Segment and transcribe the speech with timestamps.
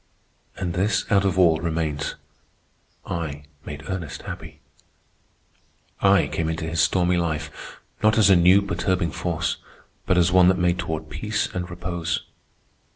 [0.57, 2.15] And this out of all remains:
[3.05, 4.59] I made Ernest happy.
[6.01, 9.57] I came into his stormy life, not as a new perturbing force,
[10.07, 12.23] but as one that made toward peace and repose.